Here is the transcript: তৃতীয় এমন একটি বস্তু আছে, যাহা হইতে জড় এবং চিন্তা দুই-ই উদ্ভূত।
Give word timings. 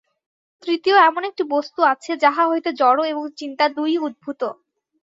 তৃতীয় 0.63 0.97
এমন 1.01 1.21
একটি 1.25 1.43
বস্তু 1.51 1.79
আছে, 1.91 2.11
যাহা 2.23 2.43
হইতে 2.47 2.69
জড় 2.73 3.01
এবং 3.05 3.23
চিন্তা 3.39 3.65
দুই-ই 3.69 3.97
উদ্ভূত। 4.01 4.41